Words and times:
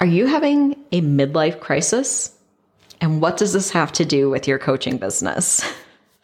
Are 0.00 0.06
you 0.06 0.26
having 0.26 0.76
a 0.92 1.00
midlife 1.00 1.58
crisis? 1.58 2.32
And 3.00 3.20
what 3.20 3.36
does 3.36 3.52
this 3.52 3.70
have 3.70 3.92
to 3.92 4.04
do 4.04 4.30
with 4.30 4.46
your 4.46 4.58
coaching 4.58 4.96
business? 4.96 5.64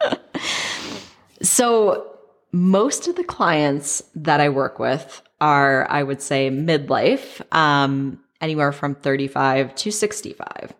so, 1.42 2.10
most 2.52 3.08
of 3.08 3.16
the 3.16 3.24
clients 3.24 4.02
that 4.14 4.40
I 4.40 4.48
work 4.48 4.78
with 4.78 5.22
are, 5.40 5.90
I 5.90 6.04
would 6.04 6.22
say, 6.22 6.50
midlife, 6.50 7.42
um, 7.52 8.20
anywhere 8.40 8.70
from 8.70 8.94
35 8.94 9.74
to 9.74 9.90
65. 9.90 10.72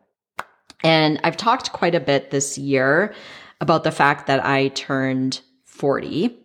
And 0.85 1.19
I've 1.25 1.37
talked 1.37 1.73
quite 1.73 1.97
a 1.97 2.01
bit 2.01 2.31
this 2.31 2.57
year 2.57 3.13
about 3.61 3.83
the 3.83 3.91
fact 3.91 4.29
that 4.29 4.45
I 4.45 4.69
turned 4.69 5.41
40 5.65 6.37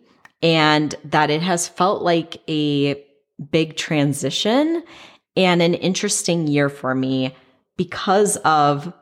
and 0.42 0.94
that 1.04 1.30
it 1.30 1.42
has 1.42 1.68
felt 1.68 2.02
like 2.02 2.42
a 2.48 3.04
big 3.52 3.76
transition 3.76 4.82
and 5.36 5.62
an 5.62 5.74
interesting 5.74 6.46
year 6.46 6.68
for 6.68 6.94
me 6.94 7.34
because 7.76 8.36
of, 8.38 8.92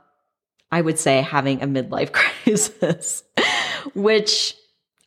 I 0.71 0.81
would 0.81 0.99
say, 0.99 1.23
having 1.23 1.63
a 1.63 1.67
midlife 1.67 2.13
crisis, 2.45 3.23
which 3.95 4.55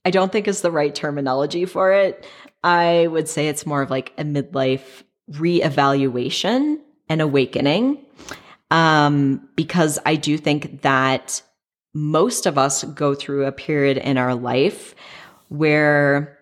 I 0.03 0.11
don't 0.11 0.31
think 0.31 0.47
is 0.47 0.61
the 0.61 0.71
right 0.71 0.93
terminology 0.93 1.65
for 1.65 1.93
it. 1.93 2.25
I 2.63 3.07
would 3.07 3.27
say 3.27 3.47
it's 3.47 3.65
more 3.65 3.81
of 3.81 3.89
like 3.89 4.13
a 4.17 4.23
midlife 4.23 5.03
reevaluation 5.31 6.77
and 7.09 7.21
awakening. 7.21 8.05
Um, 8.69 9.47
because 9.55 9.99
I 10.05 10.15
do 10.15 10.37
think 10.37 10.81
that 10.81 11.41
most 11.93 12.45
of 12.45 12.57
us 12.57 12.83
go 12.85 13.13
through 13.13 13.45
a 13.45 13.51
period 13.51 13.97
in 13.97 14.17
our 14.17 14.33
life 14.33 14.95
where 15.49 16.37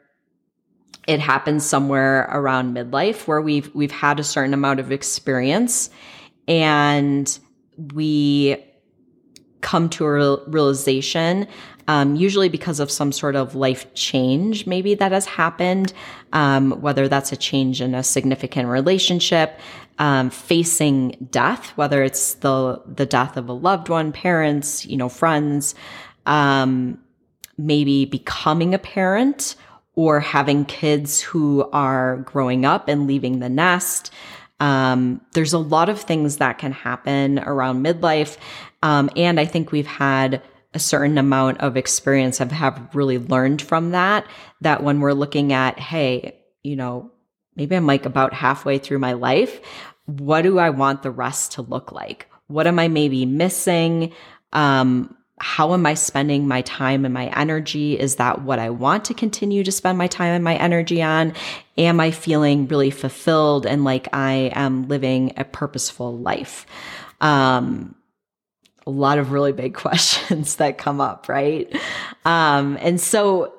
it 1.10 1.20
happens 1.20 1.66
somewhere 1.66 2.30
around 2.32 2.76
midlife 2.76 3.26
where 3.26 3.42
we've 3.42 3.74
we've 3.74 3.92
had 3.92 4.20
a 4.20 4.24
certain 4.24 4.54
amount 4.54 4.80
of 4.80 4.92
experience 4.92 5.90
and 6.48 7.40
we 7.96 8.64
come 9.62 9.90
to 9.90 10.06
a 10.06 10.50
realization 10.50 11.48
um, 11.88 12.16
usually 12.16 12.48
because 12.48 12.80
of 12.80 12.92
some 12.92 13.12
sort 13.12 13.36
of 13.36 13.56
life 13.56 13.92
change 13.96 14.68
maybe 14.68 14.94
that 14.94 15.12
has 15.12 15.26
happened 15.26 15.94
um, 16.32 16.80
whether 16.80 17.08
that's 17.08 17.32
a 17.32 17.38
change 17.38 17.82
in 17.82 17.96
a 17.96 18.04
significant 18.04 18.68
relationship 18.70 19.60
um, 19.98 20.30
facing 20.30 21.28
death 21.32 21.76
whether 21.76 22.04
it's 22.04 22.36
the 22.36 22.80
the 22.86 23.08
death 23.08 23.36
of 23.36 23.50
a 23.50 23.54
loved 23.54 23.90
one 23.90 24.12
parents 24.12 24.86
you 24.86 24.96
know 24.96 25.10
friends 25.10 25.74
um, 26.28 27.00
maybe 27.58 28.06
becoming 28.06 28.76
a 28.76 28.80
parent 28.80 29.56
or 30.00 30.22
having 30.22 30.64
kids 30.64 31.20
who 31.20 31.70
are 31.74 32.20
growing 32.20 32.64
up 32.64 32.88
and 32.88 33.06
leaving 33.06 33.40
the 33.40 33.50
nest. 33.50 34.14
Um, 34.62 35.20
there's 35.34 35.52
a 35.52 35.60
lot 35.60 35.90
of 35.90 36.00
things 36.00 36.38
that 36.38 36.58
can 36.58 36.72
happen 36.72 37.38
around 37.40 37.84
midlife. 37.84 38.38
Um, 38.82 39.10
and 39.18 39.42
I 39.42 39.44
think 39.44 39.74
we've 39.74 39.86
had 39.86 40.42
a 40.74 40.80
certain 40.80 41.18
amount 41.18 41.60
of 41.60 41.76
experience 41.76 42.38
have, 42.38 42.54
have 42.54 42.96
really 42.96 43.18
learned 43.18 43.62
from 43.62 43.92
that, 43.92 44.26
that 44.62 44.84
when 44.84 45.02
we're 45.02 45.12
looking 45.12 45.52
at, 45.52 45.78
hey, 45.78 46.40
you 46.64 46.78
know, 46.78 47.12
maybe 47.58 47.76
I'm 47.76 47.86
like 47.86 48.06
about 48.06 48.34
halfway 48.34 48.78
through 48.78 49.00
my 49.00 49.12
life. 49.12 49.60
What 50.06 50.44
do 50.44 50.60
I 50.60 50.70
want 50.70 51.04
the 51.04 51.12
rest 51.12 51.52
to 51.54 51.62
look 51.62 51.92
like? 51.92 52.26
What 52.48 52.68
am 52.68 52.80
I 52.80 52.88
maybe 52.88 53.26
missing? 53.26 54.14
Um, 54.54 55.18
how 55.40 55.74
am 55.74 55.86
I 55.86 55.94
spending 55.94 56.48
my 56.48 56.62
time 56.64 57.06
and 57.06 57.14
my 57.14 57.28
energy? 57.28 57.98
Is 57.98 58.16
that 58.18 58.42
what 58.42 58.60
I 58.60 58.70
want 58.70 59.06
to 59.06 59.14
continue 59.14 59.64
to 59.64 59.72
spend 59.72 59.98
my 59.98 60.08
time 60.08 60.34
and 60.34 60.44
my 60.44 60.56
energy 60.56 61.02
on? 61.02 61.34
Am 61.78 62.00
I 62.00 62.12
feeling 62.12 62.68
really 62.68 62.92
fulfilled 62.92 63.66
and 63.66 63.84
like 63.84 64.10
I 64.14 64.52
am 64.54 64.88
living 64.88 65.34
a 65.38 65.46
purposeful 65.46 66.18
life? 66.18 66.66
Um, 67.22 67.96
a 68.86 68.90
lot 68.90 69.18
of 69.18 69.32
really 69.32 69.54
big 69.54 69.74
questions 69.76 70.58
that 70.58 70.78
come 70.78 71.00
up, 71.00 71.30
right? 71.30 71.74
Um, 72.26 72.78
and 72.82 73.00
so 73.00 73.54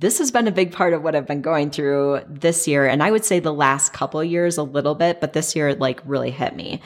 this 0.00 0.18
has 0.18 0.30
been 0.30 0.48
a 0.48 0.52
big 0.52 0.72
part 0.72 0.94
of 0.94 1.02
what 1.02 1.14
I've 1.14 1.26
been 1.26 1.42
going 1.42 1.70
through 1.70 2.20
this 2.26 2.66
year. 2.66 2.86
And 2.86 3.02
I 3.02 3.10
would 3.10 3.24
say 3.24 3.40
the 3.40 3.52
last 3.52 3.92
couple 3.92 4.22
years 4.24 4.56
a 4.56 4.62
little 4.62 4.94
bit, 4.94 5.20
but 5.20 5.34
this 5.34 5.54
year 5.54 5.68
it 5.68 5.80
like 5.80 6.00
really 6.06 6.30
hit 6.30 6.56
me. 6.56 6.80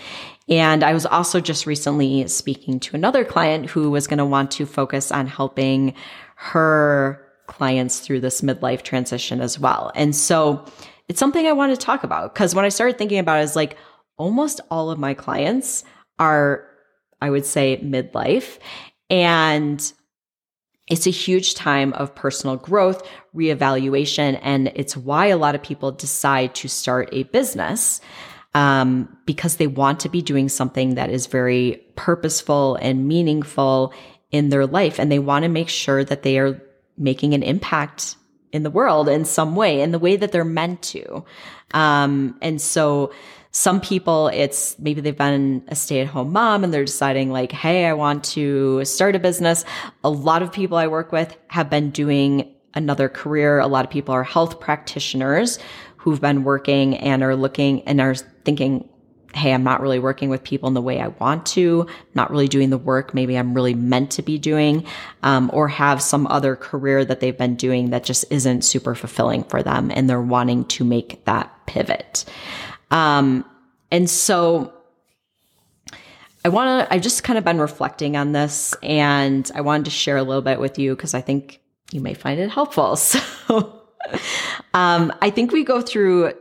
And 0.48 0.82
I 0.82 0.92
was 0.92 1.06
also 1.06 1.40
just 1.40 1.66
recently 1.66 2.26
speaking 2.26 2.80
to 2.80 2.96
another 2.96 3.24
client 3.24 3.70
who 3.70 3.90
was 3.90 4.06
going 4.06 4.18
to 4.18 4.24
want 4.24 4.50
to 4.52 4.66
focus 4.66 5.12
on 5.12 5.26
helping 5.26 5.94
her 6.36 7.22
clients 7.46 8.00
through 8.00 8.20
this 8.20 8.40
midlife 8.40 8.82
transition 8.82 9.40
as 9.40 9.58
well. 9.58 9.92
And 9.94 10.14
so 10.14 10.64
it's 11.08 11.20
something 11.20 11.46
I 11.46 11.52
want 11.52 11.78
to 11.78 11.80
talk 11.80 12.02
about 12.02 12.34
because 12.34 12.54
when 12.54 12.64
I 12.64 12.70
started 12.70 12.98
thinking 12.98 13.18
about 13.18 13.40
it, 13.40 13.44
is 13.44 13.56
like 13.56 13.76
almost 14.16 14.60
all 14.70 14.90
of 14.90 14.98
my 14.98 15.14
clients 15.14 15.84
are, 16.18 16.68
I 17.20 17.30
would 17.30 17.46
say, 17.46 17.78
midlife. 17.78 18.58
And 19.10 19.92
it's 20.88 21.06
a 21.06 21.10
huge 21.10 21.54
time 21.54 21.92
of 21.94 22.14
personal 22.14 22.56
growth, 22.56 23.06
reevaluation, 23.34 24.38
and 24.42 24.68
it's 24.74 24.96
why 24.96 25.26
a 25.26 25.36
lot 25.36 25.54
of 25.54 25.62
people 25.62 25.90
decide 25.90 26.54
to 26.56 26.68
start 26.68 27.08
a 27.12 27.24
business 27.24 28.00
um, 28.54 29.16
because 29.26 29.56
they 29.56 29.66
want 29.66 30.00
to 30.00 30.08
be 30.08 30.22
doing 30.22 30.48
something 30.48 30.94
that 30.94 31.10
is 31.10 31.26
very 31.26 31.84
purposeful 31.96 32.76
and 32.76 33.08
meaningful 33.08 33.92
in 34.30 34.48
their 34.48 34.66
life. 34.66 34.98
And 34.98 35.10
they 35.10 35.18
want 35.18 35.42
to 35.42 35.48
make 35.48 35.68
sure 35.68 36.04
that 36.04 36.22
they 36.22 36.38
are 36.38 36.62
making 36.96 37.34
an 37.34 37.42
impact 37.42 38.16
in 38.52 38.62
the 38.62 38.70
world 38.70 39.08
in 39.08 39.24
some 39.24 39.56
way, 39.56 39.82
in 39.82 39.90
the 39.90 39.98
way 39.98 40.16
that 40.16 40.32
they're 40.32 40.44
meant 40.44 40.82
to. 40.82 41.24
Um, 41.72 42.38
and 42.40 42.60
so 42.60 43.12
some 43.56 43.80
people, 43.80 44.28
it's 44.28 44.78
maybe 44.78 45.00
they've 45.00 45.16
been 45.16 45.64
a 45.68 45.74
stay 45.74 46.02
at 46.02 46.06
home 46.06 46.30
mom 46.30 46.62
and 46.62 46.74
they're 46.74 46.84
deciding 46.84 47.32
like, 47.32 47.52
Hey, 47.52 47.86
I 47.86 47.94
want 47.94 48.22
to 48.24 48.84
start 48.84 49.16
a 49.16 49.18
business. 49.18 49.64
A 50.04 50.10
lot 50.10 50.42
of 50.42 50.52
people 50.52 50.76
I 50.76 50.88
work 50.88 51.10
with 51.10 51.34
have 51.46 51.70
been 51.70 51.90
doing 51.90 52.54
another 52.74 53.08
career. 53.08 53.58
A 53.58 53.66
lot 53.66 53.86
of 53.86 53.90
people 53.90 54.14
are 54.14 54.22
health 54.22 54.60
practitioners 54.60 55.58
who've 55.96 56.20
been 56.20 56.44
working 56.44 56.98
and 56.98 57.22
are 57.22 57.34
looking 57.34 57.80
and 57.84 57.98
are 57.98 58.14
thinking, 58.14 58.90
Hey, 59.34 59.54
I'm 59.54 59.64
not 59.64 59.80
really 59.80 60.00
working 60.00 60.28
with 60.28 60.44
people 60.44 60.68
in 60.68 60.74
the 60.74 60.82
way 60.82 61.00
I 61.00 61.08
want 61.08 61.46
to, 61.46 61.86
not 62.14 62.30
really 62.30 62.48
doing 62.48 62.68
the 62.68 62.76
work 62.76 63.14
maybe 63.14 63.38
I'm 63.38 63.54
really 63.54 63.74
meant 63.74 64.10
to 64.12 64.22
be 64.22 64.36
doing, 64.36 64.84
um, 65.22 65.50
or 65.54 65.68
have 65.68 66.02
some 66.02 66.26
other 66.26 66.56
career 66.56 67.06
that 67.06 67.20
they've 67.20 67.36
been 67.36 67.56
doing 67.56 67.88
that 67.88 68.04
just 68.04 68.26
isn't 68.30 68.66
super 68.66 68.94
fulfilling 68.94 69.44
for 69.44 69.62
them. 69.62 69.90
And 69.90 70.10
they're 70.10 70.20
wanting 70.20 70.66
to 70.66 70.84
make 70.84 71.24
that 71.24 71.50
pivot. 71.64 72.26
Um, 72.90 73.44
and 73.90 74.08
so 74.08 74.72
I 76.44 76.48
want 76.48 76.88
to, 76.88 76.94
I've 76.94 77.02
just 77.02 77.24
kind 77.24 77.38
of 77.38 77.44
been 77.44 77.58
reflecting 77.60 78.16
on 78.16 78.32
this 78.32 78.74
and 78.82 79.50
I 79.54 79.62
wanted 79.62 79.86
to 79.86 79.90
share 79.90 80.16
a 80.16 80.22
little 80.22 80.42
bit 80.42 80.60
with 80.60 80.78
you 80.78 80.94
because 80.94 81.14
I 81.14 81.20
think 81.20 81.60
you 81.90 82.00
may 82.00 82.14
find 82.14 82.40
it 82.40 82.50
helpful. 82.50 82.96
So, 83.48 83.82
um, 84.74 85.12
I 85.20 85.30
think 85.30 85.50
we 85.50 85.64
go 85.64 85.80
through 85.80 86.32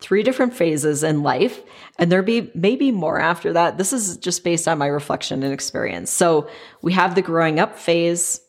three 0.00 0.22
different 0.22 0.54
phases 0.54 1.02
in 1.02 1.22
life, 1.22 1.62
and 1.98 2.10
there 2.10 2.22
be 2.22 2.50
maybe 2.54 2.90
more 2.90 3.20
after 3.20 3.52
that. 3.52 3.78
This 3.78 3.92
is 3.92 4.16
just 4.16 4.44
based 4.44 4.66
on 4.66 4.78
my 4.78 4.86
reflection 4.86 5.42
and 5.42 5.52
experience. 5.52 6.10
So 6.10 6.48
we 6.82 6.92
have 6.92 7.14
the 7.14 7.22
growing 7.22 7.60
up 7.60 7.78
phase, 7.78 8.40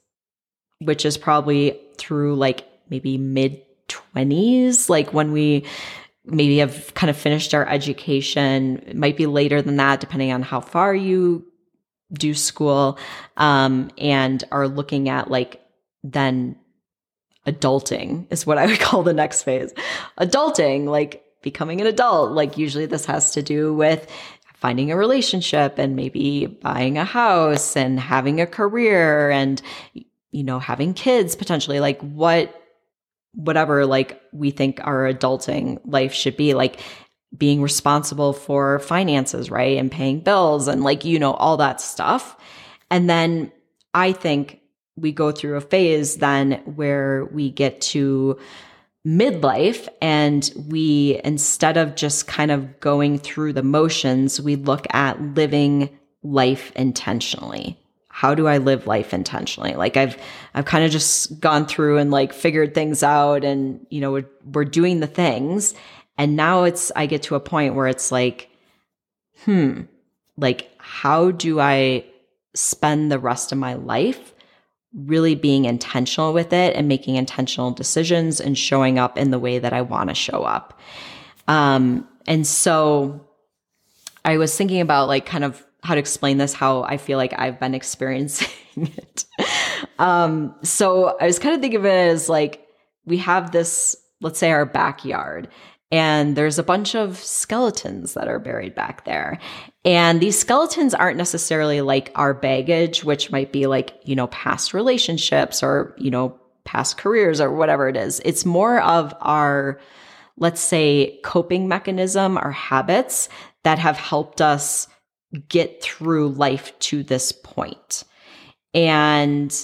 which 0.80 1.06
is 1.06 1.18
probably 1.18 1.80
through 1.98 2.36
like 2.36 2.68
maybe 2.90 3.18
mid 3.18 3.62
20s, 3.88 4.90
like 4.90 5.14
when 5.14 5.32
we 5.32 5.66
maybe 6.26 6.60
have 6.60 6.94
kind 6.94 7.10
of 7.10 7.18
finished 7.18 7.54
our 7.54 7.68
education. 7.68 8.84
It 8.88 8.96
might 8.96 9.18
be 9.18 9.26
later 9.26 9.62
than 9.62 9.78
that, 9.78 10.00
depending 10.00 10.32
on 10.32 10.42
how 10.42 10.62
far 10.62 10.96
you 10.96 11.46
do 12.12 12.34
school, 12.34 12.98
um, 13.38 13.90
and 13.98 14.44
are 14.52 14.68
looking 14.68 15.10
at 15.10 15.30
like 15.30 15.62
then 16.04 16.56
adulting 17.48 18.28
is 18.30 18.46
what 18.46 18.58
I 18.58 18.66
would 18.66 18.80
call 18.80 19.04
the 19.04 19.14
next 19.14 19.44
phase. 19.44 19.74
Adulting, 20.18 20.86
like 20.86 21.24
becoming 21.42 21.82
an 21.82 21.88
adult, 21.88 22.32
like 22.32 22.58
usually 22.58 22.86
this 22.86 23.06
has 23.06 23.32
to 23.32 23.42
do 23.42 23.74
with 23.74 24.10
finding 24.56 24.92
a 24.92 24.96
relationship 24.96 25.78
and 25.78 25.96
maybe 25.96 26.46
buying 26.46 26.98
a 26.98 27.04
house 27.04 27.76
and 27.76 28.00
having 28.00 28.40
a 28.40 28.48
career 28.48 29.30
and 29.30 29.62
you 30.32 30.44
know 30.44 30.58
having 30.58 30.94
kids 30.94 31.36
potentially 31.36 31.82
like 31.82 32.00
what 32.02 32.63
whatever 33.36 33.86
like 33.86 34.22
we 34.32 34.52
think 34.52 34.80
our 34.84 35.12
adulting 35.12 35.80
life 35.86 36.14
should 36.14 36.38
be 36.38 36.54
like 36.54 36.80
being 37.36 37.62
responsible 37.62 38.32
for 38.34 38.80
finances 38.80 39.50
right 39.50 39.78
and 39.78 39.92
paying 39.92 40.20
bills 40.20 40.68
and 40.68 40.84
like 40.84 41.04
you 41.04 41.18
know 41.20 41.34
all 41.34 41.58
that 41.58 41.82
stuff. 41.82 42.38
And 42.90 43.10
then 43.10 43.52
i 43.94 44.12
think 44.12 44.60
we 44.96 45.12
go 45.12 45.32
through 45.32 45.56
a 45.56 45.62
phase 45.62 46.18
then 46.18 46.54
where 46.76 47.26
we 47.26 47.50
get 47.50 47.82
to 47.82 48.38
midlife 49.06 49.88
and 50.02 50.52
we 50.68 51.20
instead 51.24 51.78
of 51.78 51.96
just 51.96 52.28
kind 52.28 52.52
of 52.52 52.80
going 52.80 53.18
through 53.18 53.52
the 53.52 53.64
motions 53.64 54.40
we 54.40 54.56
look 54.56 54.86
at 54.92 55.20
living 55.22 55.90
life 56.22 56.72
intentionally 56.76 57.78
how 58.16 58.34
do 58.36 58.48
i 58.48 58.58
live 58.58 58.86
life 58.88 59.14
intentionally 59.14 59.74
like 59.74 59.98
i've 59.98 60.18
i've 60.54 60.66
kind 60.66 60.86
of 60.86 60.92
just 60.92 61.40
gone 61.40 61.66
through 61.66 61.98
and 61.98 62.12
like 62.12 62.32
figured 62.32 62.74
things 62.74 63.04
out 63.04 63.44
and 63.44 63.86
you 63.90 64.00
know 64.00 64.12
we're, 64.12 64.30
we're 64.54 64.66
doing 64.66 65.00
the 65.00 65.08
things 65.08 65.74
and 66.18 66.36
now 66.36 66.64
it's 66.64 66.92
i 66.96 67.06
get 67.06 67.24
to 67.24 67.36
a 67.36 67.40
point 67.40 67.76
where 67.76 67.88
it's 67.88 68.12
like 68.12 68.50
hmm, 69.46 69.82
like, 70.38 70.72
how 70.78 71.32
do 71.32 71.60
I 71.60 72.06
spend 72.54 73.12
the 73.12 73.20
rest 73.20 73.52
of 73.52 73.58
my 73.58 73.74
life 73.74 74.34
really 74.94 75.36
being 75.36 75.66
intentional 75.66 76.34
with 76.34 76.54
it 76.54 76.76
and 76.76 76.88
making 76.88 77.16
intentional 77.16 77.72
decisions 77.72 78.40
and 78.40 78.58
showing 78.58 79.00
up 79.00 79.18
in 79.18 79.32
the 79.32 79.40
way 79.40 79.60
that 79.60 79.74
I 79.74 79.82
want 79.82 80.10
to 80.10 80.16
show 80.16 80.44
up? 80.44 80.80
Um, 81.48 82.08
and 82.28 82.46
so 82.48 83.28
I 84.24 84.38
was 84.38 84.56
thinking 84.56 84.82
about 84.82 85.08
like 85.08 85.26
kind 85.26 85.44
of 85.44 85.64
how 85.84 85.96
to 85.96 86.00
explain 86.00 86.38
this, 86.38 86.54
how 86.54 86.84
I 86.84 86.98
feel 86.98 87.18
like 87.18 87.34
I've 87.38 87.60
been 87.60 87.76
experiencing 87.76 88.48
it. 88.76 89.26
um, 90.00 90.56
so 90.64 91.18
I 91.20 91.26
was 91.26 91.40
kind 91.40 91.54
of 91.54 91.62
thinking 91.62 91.80
of 91.80 91.86
it 91.86 91.90
as 91.90 92.30
like 92.30 92.66
we 93.06 93.18
have 93.18 93.52
this, 93.52 93.96
let's 94.22 94.40
say 94.40 94.52
our 94.52 94.66
backyard, 94.66 95.50
and 95.92 96.36
there's 96.36 96.58
a 96.58 96.64
bunch 96.64 96.96
of 96.96 97.18
skeletons 97.18 98.16
that 98.16 98.28
are 98.28 98.40
buried 98.40 98.74
back 98.74 99.06
there. 99.06 99.38
And 99.86 100.20
these 100.20 100.40
skeletons 100.40 100.96
aren't 100.96 101.18
necessarily 101.18 101.82
like 101.82 102.12
our 102.16 102.34
baggage, 102.34 103.04
which 103.04 103.30
might 103.30 103.52
be 103.52 103.68
like, 103.68 103.94
you 104.04 104.16
know, 104.16 104.26
past 104.28 104.74
relationships 104.74 105.62
or, 105.62 105.94
you 106.00 106.10
know, 106.10 106.40
past 106.64 106.98
careers 106.98 107.40
or 107.40 107.52
whatever 107.52 107.90
it 107.90 107.96
is. 107.96 108.22
It's 108.26 108.44
more 108.44 108.82
of 108.82 109.14
our, 109.22 109.80
let's 110.38 110.62
say, 110.62 111.20
coping 111.24 111.68
mechanism 111.68 112.40
our 112.40 112.52
habits 112.52 113.30
that 113.62 113.78
have 113.78 113.98
helped 113.98 114.42
us 114.42 114.88
get 115.50 115.82
through 115.82 116.30
life 116.30 116.78
to 116.80 117.04
this 117.04 117.32
point. 117.32 118.04
And 118.74 119.56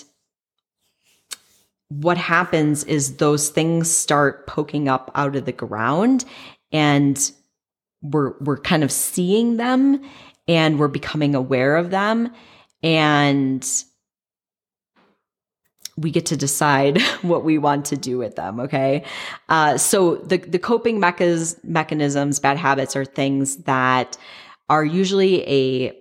what 1.89 2.18
happens 2.18 2.83
is 2.83 3.18
those 3.18 3.50
things 3.50 3.89
start 3.89 4.45
poking 4.48 4.88
up 4.88 5.12
out 5.16 5.36
of 5.36 5.45
the 5.45 5.51
ground 5.51 6.24
and 6.71 7.31
we're 8.01 8.33
we're 8.39 8.60
kind 8.60 8.83
of 8.83 8.92
seeing 8.92 9.57
them 9.57 10.01
and 10.48 10.80
we're 10.80 10.88
becoming 10.88 11.36
aware 11.36 11.75
of 11.75 11.89
them 11.89 12.31
and 12.83 13.83
we 15.98 16.12
get 16.12 16.27
to 16.27 16.38
decide 16.38 17.01
what 17.24 17.44
we 17.44 17.57
want 17.57 17.86
to 17.86 17.98
do 17.98 18.19
with 18.19 18.36
them 18.36 18.60
okay 18.60 19.04
uh, 19.50 19.75
so 19.75 20.18
the 20.18 20.38
the 20.38 20.60
coping 20.60 21.01
mechas, 21.01 21.62
mechanisms 21.63 22.39
bad 22.39 22.56
habits 22.56 22.95
are 22.95 23.04
things 23.04 23.57
that 23.63 24.16
are 24.69 24.86
usually 24.86 25.44
a 25.48 25.98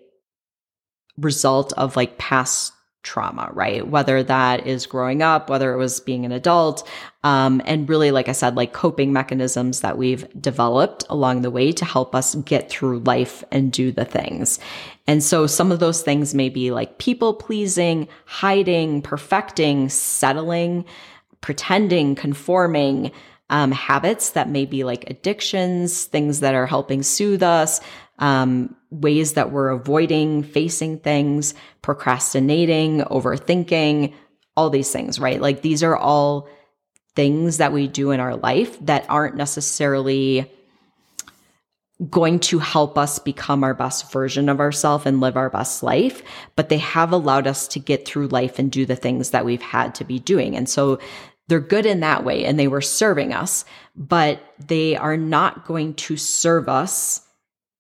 result 1.17 1.73
of 1.75 1.97
like 1.97 2.19
past 2.19 2.73
trauma, 3.03 3.49
right? 3.53 3.87
Whether 3.87 4.23
that 4.25 4.67
is 4.67 4.87
growing 4.87 5.23
up, 5.23 5.49
whether 5.49 5.73
it 5.73 5.79
was 5.79 6.01
being 6.01 6.25
an 6.25 6.33
adult, 6.33 6.87
um, 7.25 7.63
and 7.65 7.89
really, 7.89 8.11
like 8.11 8.29
I 8.29 8.33
said, 8.33 8.57
like 8.57 8.73
coping 8.73 9.13
mechanisms 9.13 9.81
that 9.81 9.97
we've 9.97 10.27
developed 10.41 11.05
along 11.09 11.43
the 11.43 11.51
way 11.51 11.73
to 11.73 11.85
help 11.85 12.15
us 12.15 12.35
get 12.35 12.69
through 12.69 13.01
life 13.01 13.45
and 13.51 13.73
do 13.73 13.93
the 13.93 14.05
things. 14.05 14.59
And 15.07 15.23
so 15.23 15.47
some 15.47 15.73
of 15.73 15.81
those 15.81 16.03
things 16.03 16.35
may 16.35 16.49
be 16.49 16.71
like 16.71 16.99
people 16.99 17.35
pleasing, 17.35 18.09
hiding, 18.27 19.01
perfecting, 19.01 19.89
settling, 19.89 20.85
pretending, 21.41 22.15
conforming, 22.15 23.13
um, 23.51 23.73
habits 23.73 24.31
that 24.31 24.51
may 24.51 24.67
be 24.67 24.85
like 24.85 25.09
addictions, 25.09 26.05
things 26.05 26.41
that 26.41 26.55
are 26.55 26.67
helping 26.67 27.03
soothe 27.03 27.43
us, 27.43 27.81
um, 28.19 28.75
ways 28.91 29.35
that 29.35 29.53
we're 29.53 29.69
avoiding 29.69 30.43
facing 30.43 30.99
things, 30.99 31.55
procrastinating, 31.83 33.01
overthinking, 33.01 34.15
all 34.57 34.71
these 34.71 34.91
things, 34.91 35.19
right? 35.19 35.41
Like 35.41 35.63
these 35.63 35.83
are 35.83 35.97
all 35.97 36.49
things 37.15 37.59
that 37.59 37.73
we 37.73 37.89
do 37.89 38.11
in 38.11 38.21
our 38.21 38.37
life 38.37 38.79
that 38.87 39.05
aren't 39.09 39.37
necessarily 39.37 40.51
going 42.11 42.39
to 42.39 42.61
help 42.61 42.97
us 42.97 43.19
become 43.19 43.65
our 43.65 43.75
best 43.75 44.13
version 44.13 44.49
of 44.49 44.61
ourselves 44.61 45.05
and 45.05 45.21
live 45.21 45.37
our 45.37 45.51
best 45.51 45.83
life, 45.83 46.23
but 46.55 46.69
they 46.69 46.79
have 46.79 47.13
allowed 47.13 47.47
us 47.49 47.67
to 47.67 47.81
get 47.81 48.07
through 48.07 48.29
life 48.29 48.59
and 48.59 48.71
do 48.71 48.87
the 48.87 48.95
things 48.95 49.31
that 49.31 49.45
we've 49.45 49.63
had 49.63 49.97
to 49.97 50.05
be 50.05 50.21
doing. 50.21 50.57
And 50.57 50.69
so 50.69 51.01
they're 51.49 51.59
good 51.59 51.87
in 51.87 52.01
that 52.01 52.25
way 52.25 52.45
and 52.45 52.59
they 52.59 52.69
were 52.69 52.81
serving 52.81 53.33
us, 53.33 53.65
but 53.97 54.41
they 54.65 54.97
are 54.97 55.17
not 55.17 55.67
going 55.67 55.95
to 55.95 56.17
serve 56.17 56.69
us 56.69 57.28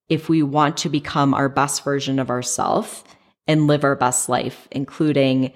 if 0.09 0.29
we 0.29 0.43
want 0.43 0.77
to 0.79 0.89
become 0.89 1.35
our 1.35 1.49
best 1.49 1.85
version 1.85 2.19
of 2.19 2.31
ourselves 2.31 3.05
and 3.47 3.67
live 3.67 3.85
our 3.85 3.97
best 3.97 4.29
life, 4.29 4.69
including 4.71 5.53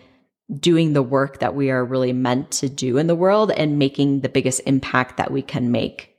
doing 0.59 0.93
the 0.93 1.03
work 1.03 1.39
that 1.39 1.55
we 1.55 1.71
are 1.71 1.85
really 1.85 2.13
meant 2.13 2.51
to 2.51 2.69
do 2.69 2.99
in 2.99 3.07
the 3.07 3.15
world 3.15 3.51
and 3.51 3.79
making 3.79 4.21
the 4.21 4.29
biggest 4.29 4.61
impact 4.67 5.17
that 5.17 5.31
we 5.31 5.43
can 5.43 5.71
make 5.71 6.15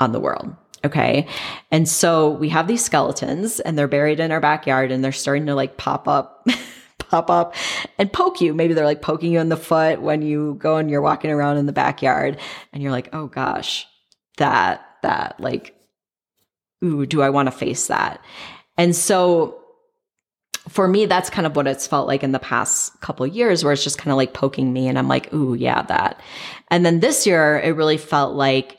on 0.00 0.12
the 0.12 0.20
world. 0.20 0.54
Okay. 0.84 1.26
And 1.70 1.88
so 1.88 2.30
we 2.30 2.50
have 2.50 2.68
these 2.68 2.84
skeletons 2.84 3.60
and 3.60 3.76
they're 3.76 3.88
buried 3.88 4.20
in 4.20 4.30
our 4.30 4.40
backyard 4.40 4.92
and 4.92 5.02
they're 5.02 5.12
starting 5.12 5.46
to 5.46 5.54
like 5.54 5.76
pop 5.78 6.06
up, 6.06 6.46
pop 6.98 7.30
up 7.30 7.54
and 7.98 8.12
poke 8.12 8.40
you. 8.40 8.52
Maybe 8.52 8.74
they're 8.74 8.84
like 8.84 9.02
poking 9.02 9.32
you 9.32 9.40
in 9.40 9.48
the 9.48 9.56
foot 9.56 10.02
when 10.02 10.20
you 10.20 10.56
go 10.58 10.76
and 10.76 10.90
you're 10.90 11.00
walking 11.00 11.30
around 11.30 11.56
in 11.56 11.66
the 11.66 11.72
backyard 11.72 12.38
and 12.72 12.82
you're 12.82 12.92
like, 12.92 13.08
oh 13.14 13.28
gosh, 13.28 13.86
that, 14.36 14.84
that 15.02 15.40
like 15.40 15.73
ooh, 16.84 17.06
do 17.06 17.22
I 17.22 17.30
want 17.30 17.46
to 17.46 17.52
face 17.52 17.86
that? 17.86 18.22
And 18.76 18.94
so 18.94 19.60
for 20.68 20.88
me, 20.88 21.06
that's 21.06 21.30
kind 21.30 21.46
of 21.46 21.56
what 21.56 21.66
it's 21.66 21.86
felt 21.86 22.08
like 22.08 22.22
in 22.22 22.32
the 22.32 22.38
past 22.38 23.00
couple 23.00 23.26
years, 23.26 23.62
where 23.62 23.72
it's 23.72 23.84
just 23.84 23.98
kind 23.98 24.10
of 24.10 24.16
like 24.16 24.32
poking 24.32 24.72
me, 24.72 24.88
and 24.88 24.98
I'm 24.98 25.08
like, 25.08 25.32
ooh, 25.32 25.54
yeah, 25.54 25.82
that. 25.82 26.20
And 26.70 26.86
then 26.86 27.00
this 27.00 27.26
year, 27.26 27.60
it 27.60 27.76
really 27.76 27.98
felt 27.98 28.34
like 28.34 28.78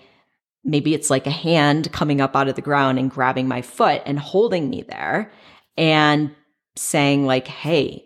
maybe 0.63 0.95
it's 0.95 1.11
like 1.11 1.27
a 1.27 1.31
hand 1.31 1.91
coming 1.91 2.21
up 2.21 2.35
out 2.35 2.47
of 2.47 2.55
the 2.55 2.61
ground 2.61 2.97
and 2.97 3.11
grabbing 3.11 3.47
my 3.47 3.61
foot 3.61 4.01
and 4.05 4.17
holding 4.17 4.67
me 4.69 4.81
there 4.81 5.31
and 5.77 6.33
saying, 6.75 7.25
like, 7.27 7.47
hey, 7.47 8.03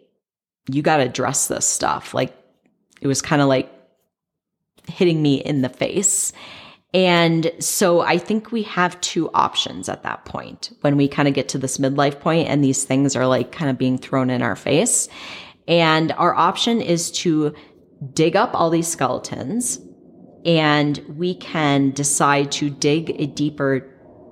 you 0.69 0.81
got 0.81 0.97
to 0.97 1.03
address 1.03 1.47
this 1.47 1.65
stuff. 1.65 2.13
Like, 2.13 2.35
it 2.99 3.07
was 3.07 3.21
kind 3.21 3.41
of 3.41 3.47
like 3.47 3.71
hitting 4.89 5.21
me 5.21 5.35
in 5.35 5.61
the 5.61 5.69
face. 5.69 6.33
And 6.93 7.51
so 7.59 8.01
I 8.01 8.17
think 8.17 8.51
we 8.51 8.63
have 8.63 8.99
two 9.01 9.29
options 9.33 9.89
at 9.89 10.03
that 10.03 10.25
point 10.25 10.71
when 10.81 10.97
we 10.97 11.07
kind 11.07 11.27
of 11.27 11.35
get 11.35 11.49
to 11.49 11.59
this 11.59 11.77
midlife 11.77 12.19
point 12.19 12.47
and 12.47 12.63
these 12.63 12.83
things 12.83 13.15
are 13.15 13.27
like 13.27 13.51
kind 13.51 13.69
of 13.69 13.77
being 13.77 13.97
thrown 13.97 14.29
in 14.29 14.41
our 14.41 14.55
face. 14.55 15.07
And 15.67 16.11
our 16.13 16.33
option 16.33 16.81
is 16.81 17.11
to 17.11 17.53
dig 18.13 18.35
up 18.35 18.51
all 18.53 18.71
these 18.71 18.87
skeletons 18.87 19.79
and 20.45 20.97
we 21.09 21.35
can 21.35 21.91
decide 21.91 22.51
to 22.53 22.69
dig 22.71 23.21
a 23.21 23.27
deeper 23.27 23.87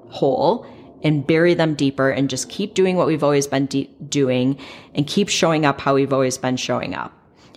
hole 0.10 0.66
and 1.04 1.28
bury 1.28 1.54
them 1.54 1.76
deeper 1.76 2.10
and 2.10 2.28
just 2.28 2.50
keep 2.50 2.74
doing 2.74 2.96
what 2.96 3.06
we've 3.06 3.24
always 3.24 3.46
been 3.46 3.68
de- 3.68 3.94
doing 4.10 4.58
and 4.96 5.06
keep 5.06 5.30
showing 5.30 5.64
up 5.64 5.80
how 5.80 5.94
we've 5.94 6.14
always 6.14 6.40
been 6.40 6.58
showing 6.58 6.96
up 6.96 7.14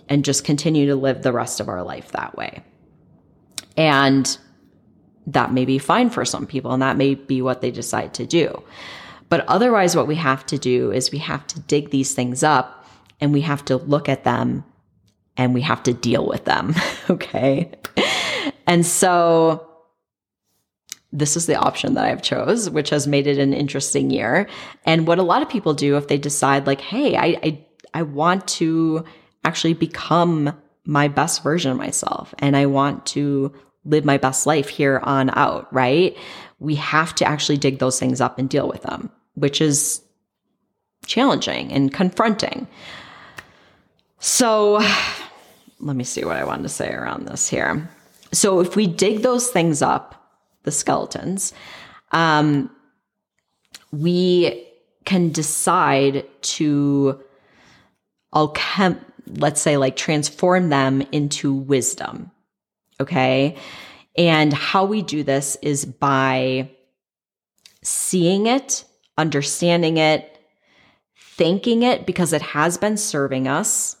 and 0.09 0.23
just 0.23 0.43
continue 0.43 0.85
to 0.85 0.95
live 0.95 1.23
the 1.23 1.31
rest 1.31 1.59
of 1.59 1.67
our 1.67 1.81
life 1.81 2.11
that 2.11 2.35
way. 2.37 2.63
And 3.77 4.37
that 5.27 5.53
may 5.53 5.65
be 5.65 5.77
fine 5.77 6.09
for 6.09 6.25
some 6.25 6.45
people 6.45 6.71
and 6.71 6.81
that 6.81 6.97
may 6.97 7.15
be 7.15 7.41
what 7.41 7.61
they 7.61 7.71
decide 7.71 8.13
to 8.15 8.25
do. 8.25 8.63
But 9.29 9.47
otherwise, 9.47 9.95
what 9.95 10.07
we 10.07 10.15
have 10.15 10.45
to 10.47 10.57
do 10.57 10.91
is 10.91 11.11
we 11.11 11.19
have 11.19 11.47
to 11.47 11.59
dig 11.61 11.89
these 11.89 12.13
things 12.13 12.43
up 12.43 12.85
and 13.19 13.31
we 13.31 13.41
have 13.41 13.63
to 13.65 13.77
look 13.77 14.09
at 14.09 14.23
them 14.23 14.65
and 15.37 15.53
we 15.53 15.61
have 15.61 15.83
to 15.83 15.93
deal 15.93 16.27
with 16.27 16.45
them. 16.45 16.75
okay. 17.09 17.71
And 18.67 18.85
so 18.85 19.67
this 21.13 21.35
is 21.35 21.45
the 21.45 21.55
option 21.55 21.93
that 21.93 22.05
I've 22.05 22.21
chose, 22.21 22.69
which 22.69 22.89
has 22.89 23.07
made 23.07 23.27
it 23.27 23.37
an 23.37 23.53
interesting 23.53 24.09
year. 24.09 24.47
And 24.85 25.07
what 25.07 25.19
a 25.19 25.23
lot 25.23 25.41
of 25.41 25.49
people 25.49 25.73
do 25.73 25.97
if 25.97 26.07
they 26.07 26.17
decide 26.17 26.67
like, 26.67 26.81
Hey, 26.81 27.15
I, 27.15 27.37
I, 27.43 27.65
I 27.93 28.01
want 28.03 28.47
to 28.47 29.05
actually 29.43 29.73
become 29.73 30.59
my 30.85 31.07
best 31.07 31.43
version 31.43 31.71
of 31.71 31.77
myself 31.77 32.33
and 32.39 32.55
I 32.55 32.65
want 32.65 33.05
to 33.07 33.53
live 33.85 34.05
my 34.05 34.17
best 34.17 34.45
life 34.45 34.69
here 34.69 34.99
on 35.03 35.29
out, 35.31 35.71
right? 35.73 36.15
We 36.59 36.75
have 36.75 37.15
to 37.15 37.25
actually 37.25 37.57
dig 37.57 37.79
those 37.79 37.99
things 37.99 38.21
up 38.21 38.37
and 38.37 38.49
deal 38.49 38.67
with 38.67 38.83
them, 38.83 39.11
which 39.33 39.61
is 39.61 40.01
challenging 41.05 41.71
and 41.71 41.93
confronting. 41.93 42.67
So 44.19 44.79
let 45.79 45.95
me 45.95 46.03
see 46.03 46.23
what 46.23 46.37
I 46.37 46.43
wanted 46.43 46.63
to 46.63 46.69
say 46.69 46.91
around 46.93 47.27
this 47.27 47.47
here. 47.47 47.89
So 48.31 48.59
if 48.59 48.75
we 48.75 48.87
dig 48.87 49.23
those 49.23 49.49
things 49.49 49.81
up, 49.81 50.17
the 50.63 50.71
skeletons, 50.71 51.53
um, 52.11 52.69
we 53.91 54.67
can 55.05 55.31
decide 55.31 56.25
to 56.41 57.21
alchem 58.33 58.99
let's 59.27 59.61
say 59.61 59.77
like 59.77 59.95
transform 59.95 60.69
them 60.69 61.01
into 61.11 61.53
wisdom 61.53 62.31
Okay. 63.01 63.57
And 64.17 64.53
how 64.53 64.85
we 64.85 65.01
do 65.01 65.23
this 65.23 65.57
is 65.61 65.85
by 65.85 66.69
seeing 67.83 68.45
it, 68.47 68.85
understanding 69.17 69.97
it, 69.97 70.37
thanking 71.17 71.83
it 71.83 72.05
because 72.05 72.33
it 72.33 72.41
has 72.41 72.77
been 72.77 72.97
serving 72.97 73.47
us, 73.47 73.97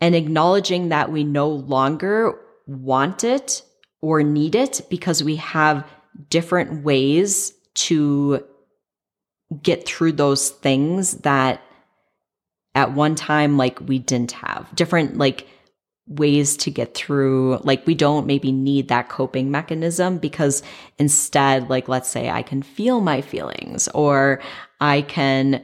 and 0.00 0.14
acknowledging 0.14 0.90
that 0.90 1.10
we 1.10 1.24
no 1.24 1.48
longer 1.48 2.38
want 2.66 3.24
it 3.24 3.62
or 4.00 4.22
need 4.22 4.54
it 4.54 4.82
because 4.88 5.24
we 5.24 5.36
have 5.36 5.84
different 6.30 6.84
ways 6.84 7.52
to 7.74 8.44
get 9.62 9.86
through 9.86 10.12
those 10.12 10.50
things 10.50 11.18
that 11.18 11.60
at 12.74 12.92
one 12.92 13.14
time 13.14 13.56
like 13.56 13.80
we 13.88 13.98
didn't 13.98 14.32
have 14.32 14.68
different 14.74 15.16
like 15.16 15.48
ways 16.08 16.56
to 16.56 16.70
get 16.70 16.94
through 16.94 17.60
like 17.64 17.86
we 17.86 17.94
don't 17.94 18.26
maybe 18.26 18.50
need 18.50 18.88
that 18.88 19.10
coping 19.10 19.50
mechanism 19.50 20.16
because 20.16 20.62
instead 20.98 21.68
like 21.68 21.86
let's 21.86 22.08
say 22.08 22.30
I 22.30 22.42
can 22.42 22.62
feel 22.62 23.00
my 23.00 23.20
feelings 23.20 23.88
or 23.88 24.40
I 24.80 25.02
can 25.02 25.62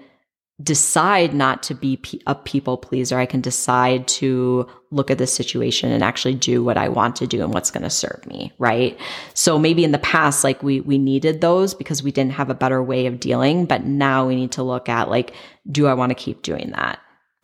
decide 0.63 1.35
not 1.35 1.65
to 1.65 1.75
be 1.75 2.01
a 2.27 2.35
people 2.35 2.77
pleaser. 2.77 3.19
I 3.19 3.27
can 3.27 3.41
decide 3.41 4.07
to 4.07 4.69
look 4.93 5.11
at 5.11 5.19
the 5.19 5.27
situation 5.27 5.91
and 5.91 6.05
actually 6.05 6.35
do 6.35 6.63
what 6.63 6.77
I 6.77 6.89
want 6.89 7.17
to 7.17 7.27
do 7.27 7.43
and 7.43 7.53
what's 7.53 7.73
going 7.73 7.83
to 7.83 7.91
serve 7.91 8.25
me, 8.27 8.53
right? 8.59 8.97
So 9.35 9.59
maybe 9.59 9.83
in 9.83 9.91
the 9.91 9.99
past 9.99 10.45
like 10.45 10.63
we 10.63 10.81
we 10.81 10.97
needed 10.97 11.41
those 11.41 11.75
because 11.75 12.03
we 12.03 12.13
didn't 12.13 12.33
have 12.33 12.51
a 12.51 12.55
better 12.55 12.83
way 12.83 13.07
of 13.07 13.19
dealing, 13.19 13.67
but 13.67 13.85
now 13.85 14.29
we 14.29 14.37
need 14.37 14.53
to 14.53 14.63
look 14.63 14.89
at 14.89 15.11
like 15.11 15.35
do 15.71 15.87
I 15.87 15.95
want 15.95 16.11
to 16.11 16.15
keep 16.15 16.43
doing 16.43 16.71
that? 16.71 17.01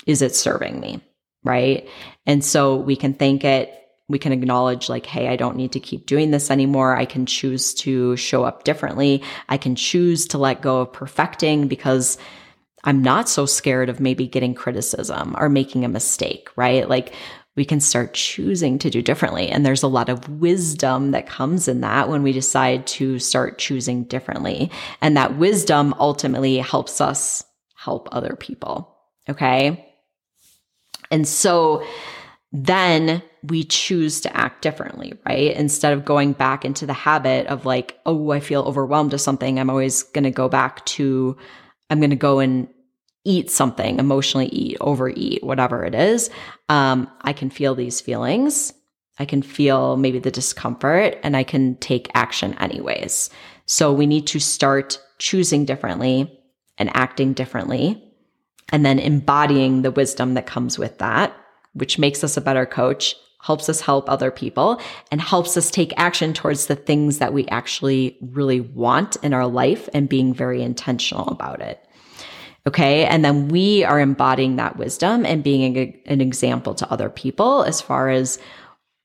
Is 0.07 0.23
it 0.23 0.35
serving 0.37 0.78
me? 0.78 1.02
Right? 1.42 1.88
And 2.26 2.44
so 2.44 2.76
we 2.76 2.97
can 2.97 3.14
thank 3.14 3.44
it 3.44 3.76
we 4.09 4.18
can 4.18 4.32
acknowledge 4.32 4.88
like 4.88 5.06
hey 5.06 5.28
i 5.28 5.37
don't 5.37 5.56
need 5.56 5.70
to 5.70 5.78
keep 5.78 6.04
doing 6.04 6.32
this 6.32 6.50
anymore 6.50 6.97
i 6.97 7.04
can 7.04 7.26
choose 7.26 7.73
to 7.73 8.16
show 8.16 8.42
up 8.42 8.64
differently 8.64 9.23
i 9.49 9.56
can 9.56 9.76
choose 9.76 10.26
to 10.26 10.37
let 10.37 10.61
go 10.61 10.80
of 10.80 10.92
perfecting 10.92 11.68
because 11.68 12.18
I'm 12.85 13.02
not 13.02 13.28
so 13.28 13.47
scared 13.47 13.88
of 13.88 14.00
maybe 14.00 14.26
getting 14.26 14.54
criticism 14.54 15.37
or 15.38 15.49
making 15.49 15.85
a 15.85 15.88
mistake, 15.88 16.49
right? 16.56 16.88
Like 16.88 17.12
we 17.56 17.64
can 17.64 17.80
start 17.80 18.14
choosing 18.14 18.78
to 18.78 18.90
do 18.90 19.02
differently. 19.02 19.49
And 19.49 19.66
there's 19.66 19.82
a 19.82 19.88
lot 19.88 20.09
of 20.09 20.28
wisdom 20.40 21.11
that 21.11 21.28
comes 21.28 21.68
in 21.68 21.80
that 21.82 22.09
when 22.09 22.23
we 22.23 22.32
decide 22.32 22.87
to 22.88 23.18
start 23.18 23.59
choosing 23.59 24.04
differently. 24.04 24.70
And 25.00 25.16
that 25.16 25.37
wisdom 25.37 25.94
ultimately 25.99 26.59
helps 26.59 27.00
us 27.00 27.44
help 27.76 28.09
other 28.12 28.37
people. 28.37 28.97
Okay. 29.28 29.89
And 31.10 31.26
so 31.26 31.84
then 32.52 33.22
we 33.42 33.64
choose 33.64 34.20
to 34.20 34.36
act 34.36 34.62
differently, 34.62 35.14
right? 35.26 35.54
Instead 35.56 35.92
of 35.92 36.04
going 36.04 36.32
back 36.32 36.64
into 36.64 36.86
the 36.86 36.92
habit 36.92 37.46
of 37.46 37.64
like, 37.64 37.98
oh, 38.06 38.30
I 38.30 38.40
feel 38.40 38.62
overwhelmed 38.62 39.12
with 39.12 39.20
something, 39.20 39.58
I'm 39.58 39.70
always 39.70 40.02
going 40.02 40.24
to 40.24 40.30
go 40.30 40.48
back 40.48 40.84
to 40.86 41.36
I'm 41.88 42.00
going 42.00 42.10
to 42.10 42.16
go 42.16 42.38
and 42.38 42.68
eat 43.24 43.50
something, 43.50 43.98
emotionally 43.98 44.46
eat, 44.46 44.78
overeat, 44.80 45.42
whatever 45.42 45.84
it 45.84 45.94
is. 45.94 46.30
Um, 46.68 47.10
I 47.22 47.32
can 47.32 47.50
feel 47.50 47.74
these 47.74 48.00
feelings. 48.00 48.72
I 49.18 49.24
can 49.26 49.42
feel 49.42 49.96
maybe 49.96 50.18
the 50.18 50.30
discomfort 50.30 51.18
and 51.22 51.36
I 51.36 51.42
can 51.42 51.76
take 51.76 52.10
action 52.14 52.54
anyways. 52.54 53.28
So 53.66 53.92
we 53.92 54.06
need 54.06 54.26
to 54.28 54.40
start 54.40 54.98
choosing 55.18 55.64
differently 55.64 56.40
and 56.78 56.90
acting 56.96 57.34
differently 57.34 58.09
and 58.72 58.84
then 58.84 58.98
embodying 58.98 59.82
the 59.82 59.90
wisdom 59.90 60.34
that 60.34 60.46
comes 60.46 60.78
with 60.78 60.98
that, 60.98 61.34
which 61.72 61.98
makes 61.98 62.24
us 62.24 62.36
a 62.36 62.40
better 62.40 62.66
coach, 62.66 63.14
helps 63.42 63.68
us 63.68 63.80
help 63.80 64.08
other 64.08 64.30
people, 64.30 64.80
and 65.10 65.20
helps 65.20 65.56
us 65.56 65.70
take 65.70 65.92
action 65.96 66.32
towards 66.32 66.66
the 66.66 66.76
things 66.76 67.18
that 67.18 67.32
we 67.32 67.46
actually 67.48 68.16
really 68.20 68.60
want 68.60 69.16
in 69.22 69.32
our 69.32 69.46
life 69.46 69.88
and 69.94 70.08
being 70.08 70.34
very 70.34 70.62
intentional 70.62 71.28
about 71.28 71.60
it. 71.60 71.84
Okay. 72.66 73.06
And 73.06 73.24
then 73.24 73.48
we 73.48 73.84
are 73.84 73.98
embodying 73.98 74.56
that 74.56 74.76
wisdom 74.76 75.24
and 75.24 75.42
being 75.42 75.76
a, 75.76 76.02
an 76.06 76.20
example 76.20 76.74
to 76.74 76.92
other 76.92 77.08
people 77.08 77.62
as 77.62 77.80
far 77.80 78.10
as 78.10 78.38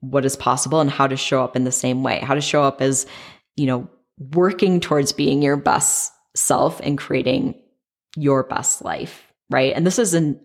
what 0.02 0.26
is 0.26 0.36
possible 0.36 0.82
and 0.82 0.90
how 0.90 1.08
to 1.08 1.16
show 1.16 1.42
up 1.44 1.56
in 1.56 1.64
the 1.64 1.72
same 1.72 2.04
way, 2.04 2.20
how 2.20 2.36
to 2.36 2.42
show 2.42 2.64
up 2.64 2.82
as, 2.82 3.08
you 3.56 3.66
know, 3.66 3.90
working 4.34 4.80
towards 4.82 5.14
being 5.14 5.42
your 5.42 5.58
best 5.58 6.12
self 6.36 6.82
and 6.82 6.98
creating 6.98 7.56
your 8.18 8.44
best 8.44 8.84
life. 8.84 9.25
Right. 9.50 9.74
And 9.76 9.86
this 9.86 10.00
is 10.00 10.14
an, 10.14 10.40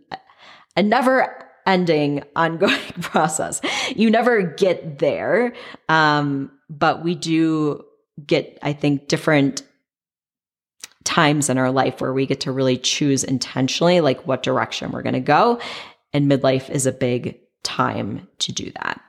a 0.76 0.82
never 0.82 1.46
ending 1.66 2.22
ongoing 2.36 2.78
process. 3.00 3.60
You 3.94 4.10
never 4.10 4.42
get 4.42 4.98
there. 4.98 5.54
Um, 5.88 6.50
but 6.68 7.02
we 7.04 7.14
do 7.14 7.84
get, 8.26 8.58
I 8.62 8.72
think, 8.72 9.08
different 9.08 9.62
times 11.04 11.48
in 11.48 11.58
our 11.58 11.70
life 11.70 12.00
where 12.00 12.12
we 12.12 12.26
get 12.26 12.40
to 12.40 12.52
really 12.52 12.76
choose 12.76 13.24
intentionally, 13.24 14.00
like 14.00 14.26
what 14.26 14.42
direction 14.42 14.92
we're 14.92 15.02
going 15.02 15.14
to 15.14 15.20
go. 15.20 15.60
And 16.12 16.30
midlife 16.30 16.68
is 16.70 16.86
a 16.86 16.92
big 16.92 17.38
time 17.62 18.28
to 18.38 18.52
do 18.52 18.70
that. 18.72 19.00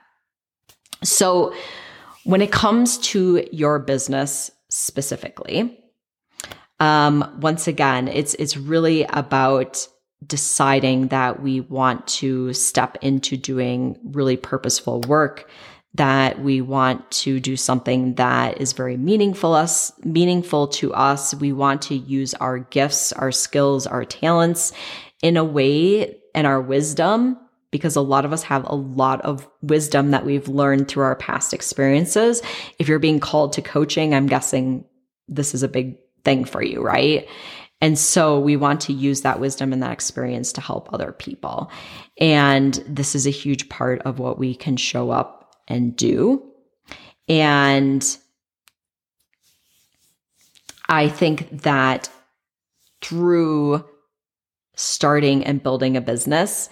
So, 1.02 1.54
when 2.24 2.40
it 2.40 2.52
comes 2.52 2.98
to 2.98 3.44
your 3.50 3.80
business 3.80 4.52
specifically, 4.68 5.81
um, 6.82 7.38
once 7.40 7.68
again, 7.68 8.08
it's 8.08 8.34
it's 8.34 8.56
really 8.56 9.04
about 9.04 9.86
deciding 10.26 11.08
that 11.08 11.40
we 11.40 11.60
want 11.60 12.08
to 12.08 12.52
step 12.52 12.98
into 13.02 13.36
doing 13.36 13.96
really 14.02 14.36
purposeful 14.36 15.00
work 15.02 15.48
that 15.94 16.40
we 16.40 16.60
want 16.60 17.08
to 17.10 17.38
do 17.38 17.56
something 17.56 18.14
that 18.14 18.60
is 18.60 18.72
very 18.72 18.96
meaningful 18.96 19.52
us 19.52 19.92
meaningful 20.04 20.66
to 20.66 20.92
us. 20.92 21.32
We 21.36 21.52
want 21.52 21.82
to 21.82 21.94
use 21.94 22.34
our 22.34 22.58
gifts 22.58 23.12
our 23.12 23.30
skills 23.30 23.86
our 23.86 24.04
talents 24.04 24.72
in 25.22 25.36
a 25.36 25.44
way 25.44 26.16
and 26.34 26.48
our 26.48 26.60
wisdom 26.60 27.38
because 27.70 27.94
a 27.94 28.00
lot 28.00 28.24
of 28.24 28.32
us 28.32 28.42
have 28.42 28.64
a 28.66 28.74
lot 28.74 29.20
of 29.20 29.48
wisdom 29.60 30.10
that 30.10 30.24
we've 30.24 30.48
learned 30.48 30.88
through 30.88 31.04
our 31.04 31.16
past 31.16 31.54
experiences. 31.54 32.42
If 32.80 32.88
you're 32.88 32.98
being 32.98 33.20
called 33.20 33.52
to 33.52 33.62
coaching 33.62 34.16
i'm 34.16 34.26
guessing 34.26 34.84
this 35.28 35.54
is 35.54 35.62
a 35.62 35.68
big 35.68 35.96
thing 36.24 36.44
for 36.44 36.62
you 36.62 36.82
right 36.82 37.28
and 37.82 37.98
so 37.98 38.38
we 38.38 38.56
want 38.56 38.80
to 38.82 38.92
use 38.92 39.22
that 39.22 39.40
wisdom 39.40 39.72
and 39.72 39.82
that 39.82 39.90
experience 39.90 40.52
to 40.52 40.60
help 40.60 40.94
other 40.94 41.10
people. 41.10 41.68
And 42.16 42.74
this 42.86 43.16
is 43.16 43.26
a 43.26 43.30
huge 43.30 43.68
part 43.68 44.00
of 44.02 44.20
what 44.20 44.38
we 44.38 44.54
can 44.54 44.76
show 44.76 45.10
up 45.10 45.56
and 45.66 45.96
do. 45.96 46.48
And 47.28 48.06
I 50.88 51.08
think 51.08 51.62
that 51.62 52.08
through 53.00 53.84
starting 54.76 55.44
and 55.44 55.60
building 55.60 55.96
a 55.96 56.00
business, 56.00 56.68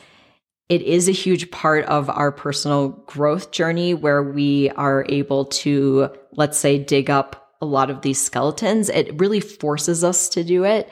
it 0.69 0.83
is 0.83 1.09
a 1.09 1.13
huge 1.13 1.51
part 1.51 1.85
of 1.87 2.09
our 2.09 2.31
personal 2.31 2.91
growth 3.09 3.51
journey 3.51 3.95
where 3.95 4.23
we 4.23 4.71
are 4.71 5.05
able 5.09 5.47
to, 5.47 6.11
let's 6.31 6.57
say, 6.57 6.79
dig 6.79 7.11
up 7.11 7.50
a 7.61 7.67
lot 7.67 7.91
of 7.91 8.03
these 8.03 8.21
skeletons. 8.21 8.89
It 8.89 9.19
really 9.21 9.41
forces 9.41 10.03
us 10.03 10.29
to 10.31 10.45
do 10.45 10.65
it 10.65 10.89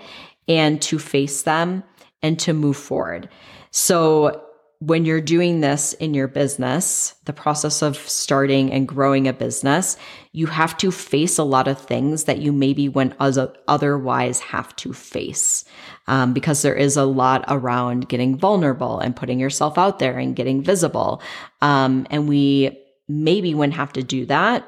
and 0.46 0.80
to 0.82 0.98
face 0.98 1.42
them 1.42 1.84
and 2.22 2.38
to 2.40 2.52
move 2.52 2.76
forward. 2.76 3.28
So 3.70 4.44
when 4.80 5.04
you're 5.04 5.20
doing 5.20 5.60
this 5.60 5.92
in 5.94 6.14
your 6.14 6.28
business, 6.28 7.14
the 7.24 7.32
process 7.32 7.82
of 7.82 7.96
starting 7.96 8.72
and 8.72 8.86
growing 8.86 9.26
a 9.26 9.32
business, 9.32 9.96
you 10.32 10.46
have 10.46 10.76
to 10.78 10.92
face 10.92 11.36
a 11.36 11.42
lot 11.42 11.66
of 11.66 11.80
things 11.80 12.24
that 12.24 12.38
you 12.38 12.52
maybe 12.52 12.88
wouldn't 12.88 13.16
otherwise 13.18 14.38
have 14.38 14.74
to 14.76 14.92
face. 14.92 15.64
Um, 16.06 16.32
because 16.32 16.62
there 16.62 16.76
is 16.76 16.96
a 16.96 17.04
lot 17.04 17.44
around 17.48 18.08
getting 18.08 18.38
vulnerable 18.38 19.00
and 19.00 19.16
putting 19.16 19.40
yourself 19.40 19.76
out 19.76 19.98
there 19.98 20.16
and 20.16 20.36
getting 20.36 20.62
visible. 20.62 21.20
Um, 21.60 22.06
and 22.08 22.28
we 22.28 22.78
maybe 23.08 23.54
wouldn't 23.54 23.76
have 23.76 23.92
to 23.94 24.02
do 24.02 24.26
that 24.26 24.66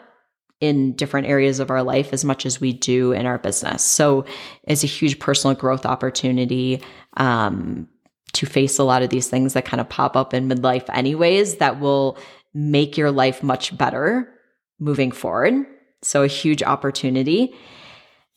in 0.60 0.92
different 0.92 1.26
areas 1.26 1.58
of 1.58 1.70
our 1.70 1.82
life 1.82 2.12
as 2.12 2.24
much 2.24 2.44
as 2.44 2.60
we 2.60 2.72
do 2.72 3.12
in 3.12 3.26
our 3.26 3.38
business. 3.38 3.82
So 3.82 4.26
it's 4.64 4.84
a 4.84 4.88
huge 4.88 5.18
personal 5.18 5.56
growth 5.56 5.86
opportunity. 5.86 6.82
Um, 7.16 7.88
to 8.32 8.46
face 8.46 8.78
a 8.78 8.84
lot 8.84 9.02
of 9.02 9.10
these 9.10 9.28
things 9.28 9.54
that 9.54 9.64
kind 9.64 9.80
of 9.80 9.88
pop 9.88 10.16
up 10.16 10.32
in 10.34 10.48
midlife, 10.48 10.84
anyways, 10.92 11.56
that 11.56 11.80
will 11.80 12.16
make 12.54 12.96
your 12.96 13.10
life 13.10 13.42
much 13.42 13.76
better 13.76 14.32
moving 14.78 15.10
forward. 15.10 15.66
So, 16.02 16.22
a 16.22 16.28
huge 16.28 16.62
opportunity. 16.62 17.54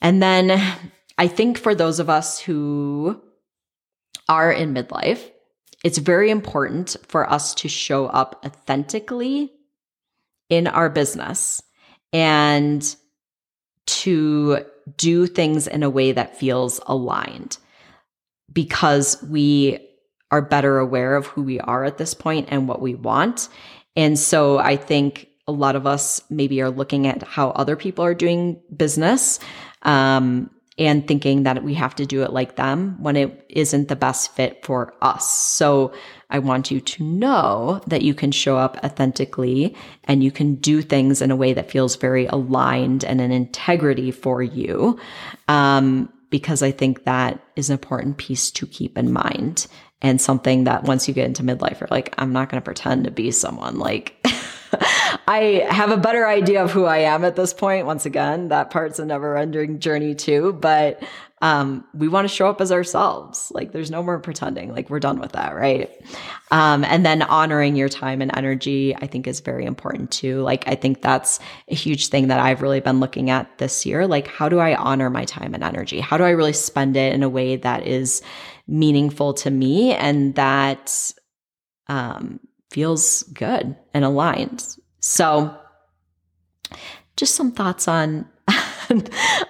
And 0.01 0.21
then 0.21 0.61
I 1.17 1.27
think 1.27 1.57
for 1.57 1.73
those 1.73 1.99
of 1.99 2.09
us 2.09 2.39
who 2.39 3.21
are 4.27 4.51
in 4.51 4.73
midlife, 4.73 5.29
it's 5.83 5.97
very 5.97 6.29
important 6.29 6.95
for 7.07 7.29
us 7.29 7.53
to 7.55 7.69
show 7.69 8.07
up 8.07 8.41
authentically 8.45 9.51
in 10.49 10.67
our 10.67 10.89
business 10.89 11.61
and 12.13 12.95
to 13.85 14.63
do 14.97 15.27
things 15.27 15.67
in 15.67 15.83
a 15.83 15.89
way 15.89 16.11
that 16.13 16.37
feels 16.37 16.79
aligned 16.85 17.57
because 18.51 19.21
we 19.23 19.79
are 20.31 20.41
better 20.41 20.77
aware 20.79 21.15
of 21.15 21.27
who 21.27 21.43
we 21.43 21.59
are 21.59 21.83
at 21.83 21.97
this 21.97 22.13
point 22.13 22.47
and 22.49 22.67
what 22.67 22.81
we 22.81 22.95
want. 22.95 23.49
And 23.95 24.17
so 24.17 24.57
I 24.57 24.77
think 24.77 25.27
a 25.47 25.51
lot 25.51 25.75
of 25.75 25.85
us 25.85 26.21
maybe 26.29 26.61
are 26.61 26.69
looking 26.69 27.05
at 27.05 27.23
how 27.23 27.49
other 27.49 27.75
people 27.75 28.05
are 28.05 28.13
doing 28.13 28.61
business 28.75 29.39
um, 29.83 30.49
and 30.77 31.07
thinking 31.07 31.43
that 31.43 31.63
we 31.63 31.75
have 31.75 31.95
to 31.95 32.05
do 32.05 32.23
it 32.23 32.33
like 32.33 32.55
them 32.55 33.01
when 33.01 33.15
it 33.15 33.45
isn't 33.49 33.87
the 33.89 33.95
best 33.95 34.33
fit 34.35 34.65
for 34.65 34.93
us. 35.01 35.31
So 35.31 35.93
I 36.29 36.39
want 36.39 36.71
you 36.71 36.81
to 36.81 37.03
know 37.03 37.81
that 37.85 38.01
you 38.01 38.15
can 38.15 38.31
show 38.31 38.57
up 38.57 38.77
authentically 38.83 39.75
and 40.05 40.23
you 40.23 40.31
can 40.31 40.55
do 40.55 40.81
things 40.81 41.21
in 41.21 41.29
a 41.29 41.35
way 41.35 41.53
that 41.53 41.69
feels 41.69 41.95
very 41.95 42.25
aligned 42.25 43.03
and 43.03 43.21
an 43.21 43.31
integrity 43.31 44.09
for 44.09 44.41
you. 44.41 44.99
Um, 45.47 46.11
because 46.31 46.63
I 46.63 46.71
think 46.71 47.03
that 47.03 47.39
is 47.55 47.69
an 47.69 47.73
important 47.73 48.17
piece 48.17 48.49
to 48.51 48.65
keep 48.65 48.97
in 48.97 49.13
mind 49.13 49.67
and 50.01 50.19
something 50.19 50.63
that 50.63 50.83
once 50.83 51.07
you 51.07 51.13
get 51.13 51.27
into 51.27 51.43
midlife, 51.43 51.79
you're 51.79 51.87
like, 51.91 52.15
I'm 52.17 52.33
not 52.33 52.49
going 52.49 52.59
to 52.59 52.65
pretend 52.65 53.03
to 53.03 53.11
be 53.11 53.29
someone 53.29 53.77
like 53.77 54.17
I 55.27 55.65
have 55.69 55.91
a 55.91 55.97
better 55.97 56.27
idea 56.27 56.63
of 56.63 56.71
who 56.71 56.85
I 56.85 56.99
am 56.99 57.23
at 57.23 57.35
this 57.35 57.53
point. 57.53 57.85
Once 57.85 58.05
again, 58.05 58.49
that 58.49 58.69
part's 58.69 58.99
a 58.99 59.05
never 59.05 59.37
ending 59.37 59.79
journey 59.79 60.15
too, 60.15 60.53
but 60.53 61.01
um, 61.43 61.83
we 61.93 62.07
want 62.07 62.23
to 62.23 62.33
show 62.33 62.47
up 62.47 62.61
as 62.61 62.71
ourselves. 62.71 63.51
Like 63.53 63.73
there's 63.73 63.91
no 63.91 64.01
more 64.01 64.17
pretending. 64.17 64.71
Like 64.71 64.89
we're 64.89 65.01
done 65.01 65.19
with 65.19 65.33
that, 65.33 65.53
right? 65.53 65.91
Um, 66.51 66.85
and 66.85 67.05
then 67.05 67.21
honoring 67.21 67.75
your 67.75 67.89
time 67.89 68.21
and 68.21 68.31
energy, 68.33 68.95
I 68.95 69.07
think 69.07 69.27
is 69.27 69.41
very 69.41 69.65
important 69.65 70.09
too. 70.09 70.39
Like 70.41 70.65
I 70.69 70.75
think 70.75 71.01
that's 71.01 71.41
a 71.67 71.75
huge 71.75 72.07
thing 72.07 72.29
that 72.29 72.39
I've 72.39 72.61
really 72.61 72.79
been 72.79 73.01
looking 73.01 73.29
at 73.29 73.57
this 73.57 73.85
year. 73.85 74.07
Like 74.07 74.27
how 74.27 74.47
do 74.47 74.59
I 74.59 74.75
honor 74.75 75.09
my 75.09 75.25
time 75.25 75.53
and 75.53 75.65
energy? 75.65 75.99
How 75.99 76.17
do 76.17 76.23
I 76.23 76.29
really 76.29 76.53
spend 76.53 76.95
it 76.95 77.13
in 77.13 77.23
a 77.23 77.29
way 77.29 77.57
that 77.57 77.85
is 77.85 78.21
meaningful 78.65 79.33
to 79.33 79.51
me 79.51 79.93
and 79.93 80.35
that 80.35 81.11
um, 81.87 82.39
feels 82.73 83.23
good 83.23 83.75
and 83.93 84.03
aligned? 84.03 84.75
So 84.99 85.55
just 87.15 87.35
some 87.35 87.51
thoughts 87.51 87.87
on 87.87 88.27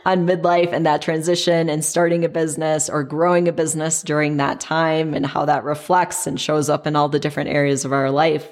on 0.06 0.28
midlife 0.28 0.72
and 0.72 0.86
that 0.86 1.02
transition 1.02 1.70
and 1.70 1.84
starting 1.84 2.24
a 2.24 2.30
business 2.30 2.90
or 2.90 3.04
growing 3.04 3.48
a 3.48 3.52
business 3.52 4.04
during 4.04 4.38
that 4.38 4.60
time 4.60 5.14
and 5.14 5.26
how 5.26 5.46
that 5.46 5.64
reflects 5.64 6.28
and 6.28 6.40
shows 6.40 6.70
up 6.70 6.86
in 6.86 6.96
all 6.96 7.10
the 7.10 7.20
different 7.20 7.50
areas 7.50 7.86
of 7.86 7.94
our 7.94 8.12
life. 8.12 8.48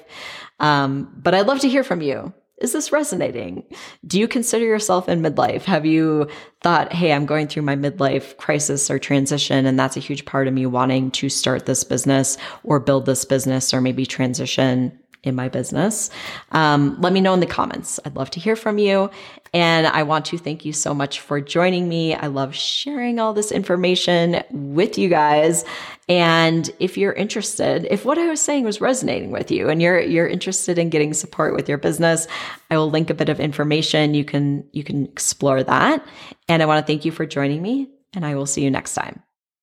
Um, 0.58 1.12
but 1.16 1.34
I'd 1.34 1.46
love 1.46 1.60
to 1.60 1.68
hear 1.68 1.84
from 1.84 2.00
you. 2.00 2.34
Is 2.62 2.72
this 2.72 2.92
resonating? 2.92 3.64
Do 4.06 4.20
you 4.20 4.28
consider 4.28 4.64
yourself 4.64 5.08
in 5.08 5.20
midlife? 5.20 5.64
Have 5.64 5.84
you 5.84 6.28
thought, 6.60 6.92
hey, 6.92 7.12
I'm 7.12 7.26
going 7.26 7.48
through 7.48 7.64
my 7.64 7.74
midlife 7.74 8.36
crisis 8.36 8.88
or 8.88 9.00
transition, 9.00 9.66
and 9.66 9.76
that's 9.76 9.96
a 9.96 10.00
huge 10.00 10.24
part 10.24 10.46
of 10.46 10.54
me 10.54 10.64
wanting 10.66 11.10
to 11.12 11.28
start 11.28 11.66
this 11.66 11.82
business 11.82 12.38
or 12.62 12.78
build 12.78 13.04
this 13.04 13.24
business 13.24 13.74
or 13.74 13.80
maybe 13.80 14.06
transition 14.06 14.96
in 15.22 15.34
my 15.34 15.48
business? 15.48 16.10
Um, 16.50 17.00
let 17.00 17.12
me 17.12 17.20
know 17.20 17.34
in 17.34 17.40
the 17.40 17.46
comments. 17.46 18.00
I'd 18.04 18.16
love 18.16 18.30
to 18.30 18.40
hear 18.40 18.56
from 18.56 18.78
you. 18.78 19.10
And 19.54 19.86
I 19.86 20.02
want 20.02 20.24
to 20.26 20.38
thank 20.38 20.64
you 20.64 20.72
so 20.72 20.94
much 20.94 21.20
for 21.20 21.40
joining 21.40 21.88
me. 21.88 22.14
I 22.14 22.28
love 22.28 22.54
sharing 22.54 23.18
all 23.18 23.34
this 23.34 23.52
information 23.52 24.42
with 24.50 24.96
you 24.96 25.08
guys. 25.08 25.64
And 26.08 26.70
if 26.80 26.96
you're 26.96 27.12
interested, 27.12 27.86
if 27.90 28.04
what 28.04 28.18
I 28.18 28.28
was 28.28 28.40
saying 28.40 28.64
was 28.64 28.80
resonating 28.80 29.30
with 29.30 29.50
you 29.50 29.68
and 29.68 29.80
you're 29.80 30.00
you're 30.00 30.26
interested 30.26 30.78
in 30.78 30.90
getting 30.90 31.12
support 31.12 31.54
with 31.54 31.68
your 31.68 31.78
business, 31.78 32.26
I 32.70 32.76
will 32.78 32.90
link 32.90 33.10
a 33.10 33.14
bit 33.14 33.28
of 33.28 33.40
information. 33.40 34.14
You 34.14 34.24
can 34.24 34.64
you 34.72 34.84
can 34.84 35.04
explore 35.04 35.62
that. 35.62 36.04
And 36.48 36.62
I 36.62 36.66
want 36.66 36.84
to 36.84 36.90
thank 36.90 37.04
you 37.04 37.12
for 37.12 37.26
joining 37.26 37.62
me 37.62 37.88
and 38.14 38.24
I 38.24 38.34
will 38.34 38.46
see 38.46 38.62
you 38.62 38.70
next 38.70 38.94
time. 38.94 39.22